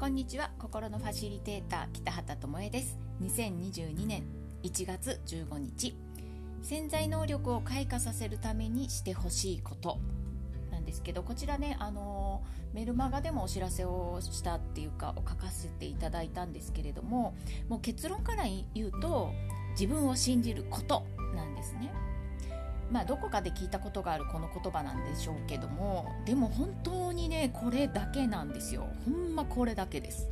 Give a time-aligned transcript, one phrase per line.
[0.00, 0.50] こんにちは。
[0.58, 2.98] 心のファシリテーター北畑智恵です。
[3.22, 4.24] 2022年
[4.64, 5.96] 1月15日。
[6.62, 9.98] 潜在能力を開花させるためにしてほしいこと
[10.72, 12.42] なんですけどこちらねあの
[12.72, 17.36] メルマガでもお知らせをしたっていうか書かせていただいたんですけれども
[17.68, 18.44] もう結論から
[18.74, 19.30] 言うと
[19.78, 21.06] 自分を信じること
[21.36, 21.92] なんですね。
[22.90, 28.86] まあ、どこかで聞いたことがあるこの言葉なんでしょうけどもでも本当にねこれだけなんですよ。
[29.04, 30.28] ほんまこれだけです。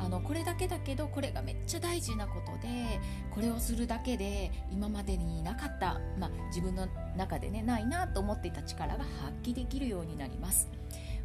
[0.00, 2.98] あのこれだけだけどこれがめっちゃ大事なことで
[3.30, 10.68] これをするだけで今までになかった、まあ、自分の中でねないなと思っていた力が発揮できるようになります。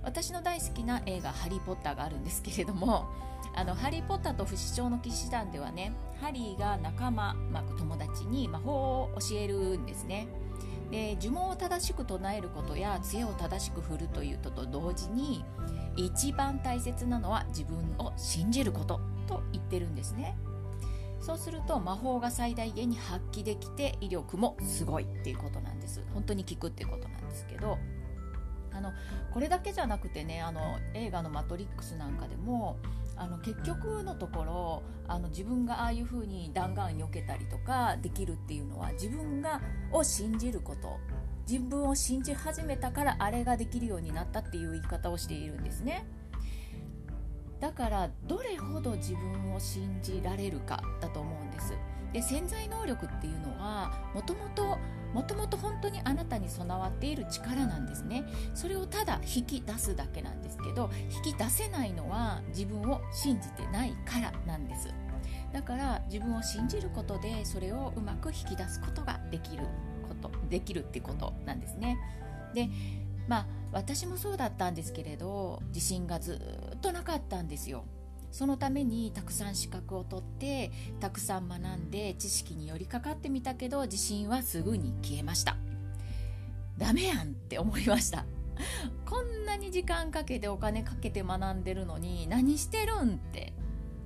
[0.04, 3.10] 私の大好きな映画「ハリー・ポッター」があるんですけれども
[3.56, 10.28] あのハリー・ポッターと不死鳥の騎士団ではねハリーが仲間、まあ、友達に魔法を教えるんですね。
[10.92, 15.46] で呪文を正しく唱えることや杖を正しく振るというとと同時に
[15.96, 20.36] 一番大切なのは自分を信じることと言ってるんですね。
[21.22, 26.02] そうすると魔法が最大限に発揮できて威力もすごいっていうことなんです。
[26.14, 27.78] 本当に効くっていうことなんですけど。
[28.80, 28.94] あの
[29.32, 32.78] これだけじゃなくてねあの映画の「マトリックス」なんかでも
[33.18, 40.98] あの結局のところあの自分がああいう風に弾丸避けたりとかできるっていうのは自分がを信じること
[41.50, 46.06] 自分を信じ始めたからあれができるようになったっていう言い方をしているんですね。
[47.60, 51.74] だからどれほど自分を信じられるかだと思うんです。
[52.14, 54.78] で潜在能力っていうのはもともと
[55.14, 58.24] もともと本当にあなたに備わっている力なんですね。
[58.54, 60.90] それをただ引き出すだけなんですけど
[61.26, 64.94] 引き出せないのは自分を信じてないからなんです。
[65.52, 69.64] だから自分を信じることでそれをうまく引き出すことができる
[70.08, 71.98] ことできるってことなんですね。
[72.54, 72.70] で
[73.30, 76.42] まあ私もそうだったんですけれど自信がず
[76.76, 77.86] っとなかったんですよ。
[78.32, 85.56] そのためにたくさん資格を取ってたくさん学んで知識に寄りかかってみたけど自信はすぐに消えました。
[86.78, 88.26] ダメやんって思いました。
[89.06, 93.54] こんなに時間かけてお金かけて学んでるのに何してるんって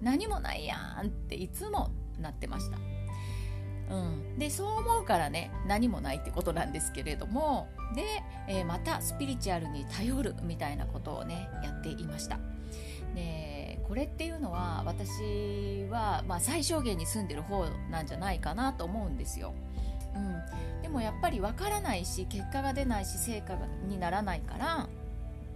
[0.01, 2.77] 何もないやんっていつもなってました。
[3.89, 3.95] う
[4.35, 8.03] ん、でそう思うからね何もないってことなんですけれどもで、
[8.47, 12.39] えー、またスピリチュアルに頼るみたいなことをねやっていました。
[13.13, 19.53] でこれっていうのは私は、まあ、最小限に住んでる方なんじゃないかなと思うんですよ。
[20.15, 23.55] うん、でもやっぱり分からないし結果が出ないし成果
[23.87, 24.87] にならないから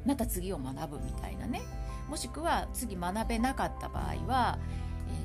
[0.05, 1.61] また次を学ぶみたいなね。
[2.07, 4.57] もしくは次学べなかった場合は、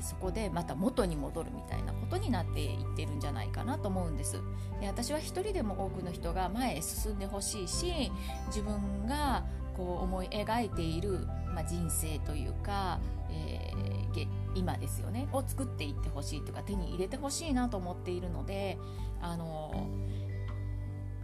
[0.03, 4.41] そこでまた元に戻るみたいなことになっていってるんじゃないかなと思うんです。
[4.79, 8.11] で私は一人でも多くの人が前へ進んでほしいし
[8.47, 9.43] 自分が
[9.75, 12.99] こう思い描いているまあ、人生というか、
[13.29, 18.77] えー、今ですよねを作っていってほしいとか手に入れてほしいなと思っているので
[19.21, 19.87] あの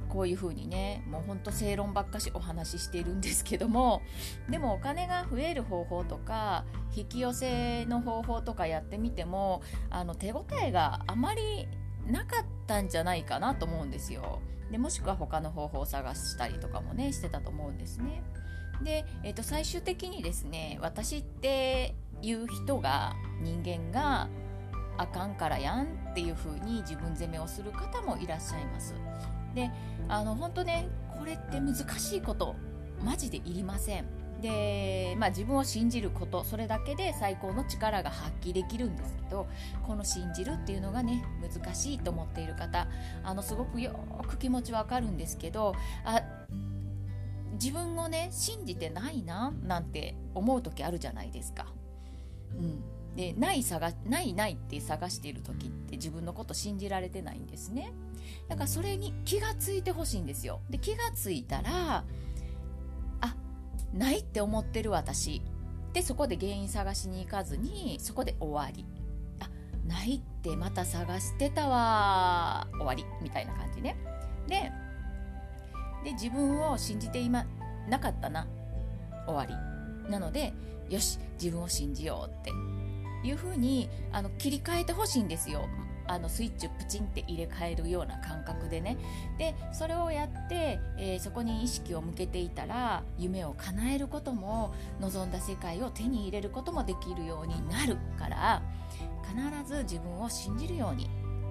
[0.10, 4.02] こういうふうにねもうほんと正論ばっかしお話ししているんですけども
[4.50, 6.66] でもお金が増える方法とか
[6.96, 11.68] 引き寄せの方法とかやってみてもあの手応えがあまり
[12.06, 14.42] なかったんじゃないかなと思うんですよ。
[14.72, 18.24] でもしくは他の方法を探したりとかもねしてたと思うんですね。
[18.84, 24.30] で、えー、と最終的にですね私っていう人が人間が
[24.98, 28.94] あかんからやんっていう風に自分責めをする方もいらっしゃいます。
[29.56, 29.72] で
[30.08, 30.88] あの本当ね
[31.18, 32.56] これって難しいこと
[33.04, 34.06] マジでいりません
[34.42, 39.48] で、まあ、自分を信じることそれだけで最高の力が発揮できるんですけど
[39.86, 42.88] この信じるっていうのがね難しいと思っている方
[43.24, 46.22] あのすごくよく気持ちわかるんですけどあ
[47.54, 51.66] 自分をね信じてないななんて思う時あるじゃないですか。
[52.58, 52.82] うん、
[53.20, 57.92] でない探ないないって探している時って自分のこと信じられてないんですね。
[58.48, 60.62] だからそれに気がついてほしいんですよ。
[60.70, 62.06] で気がついたら
[63.20, 63.36] あ
[63.94, 65.42] ないって思ってる私
[65.92, 68.86] でそこで原因探しに行かずにそこで終わり。
[69.42, 69.50] あ
[69.86, 73.98] ないってまた探してたわ終わりみたいな感じね。
[74.48, 74.72] で
[76.06, 77.46] で自分を信じて今
[77.90, 78.48] なかったな
[79.28, 80.54] 終わりなので
[80.90, 82.54] よし自分を信じようって
[83.24, 85.68] いうふうにあの切り替えてほしいんですよ。
[86.08, 88.98] あのスイッチをプチンって入れ替えるような感覚でね。
[89.38, 98.64] でそれをやって、えー、そこに意識を向けていたら夢を叶えることも望んだ世界を手に入れることもできるようになるから
[99.24, 101.08] 必ず自分を信じるように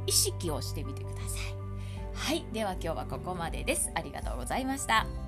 [0.07, 1.59] 意識をしてみてください。
[2.15, 2.45] はい。
[2.53, 3.93] では今日はここまでです。
[3.95, 5.28] ありがとうございました。